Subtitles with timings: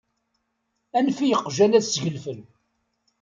[0.97, 2.39] Anef i yeqjan ad ssgelfen.